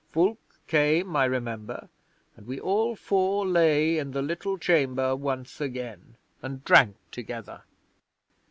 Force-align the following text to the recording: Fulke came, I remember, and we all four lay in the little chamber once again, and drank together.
Fulke 0.09 0.39
came, 0.65 1.15
I 1.15 1.25
remember, 1.25 1.87
and 2.35 2.47
we 2.47 2.59
all 2.59 2.95
four 2.95 3.45
lay 3.45 3.99
in 3.99 4.09
the 4.13 4.23
little 4.23 4.57
chamber 4.57 5.15
once 5.15 5.61
again, 5.61 6.15
and 6.41 6.63
drank 6.63 6.95
together. 7.11 7.61